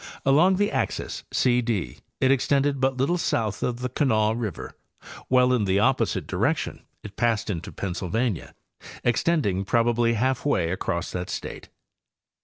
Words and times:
Along 0.25 0.55
the 0.55 0.71
axis 0.71 1.25
C 1.31 1.61
D 1.61 1.99
it 2.19 2.31
extended 2.31 2.79
but 2.81 2.97
little 2.97 3.19
south 3.19 3.61
of 3.61 3.81
the 3.81 3.89
Kanawha 3.89 4.33
river, 4.33 4.73
while 5.27 5.53
in 5.53 5.65
the 5.65 5.77
opposite 5.77 6.25
direction 6.25 6.81
it 7.03 7.15
passed 7.15 7.51
into 7.51 7.71
Pennsylvania, 7.71 8.55
extending 9.03 9.63
probably 9.63 10.13
half 10.13 10.43
way 10.43 10.71
across 10.71 11.11
that 11.11 11.29
state. 11.29 11.69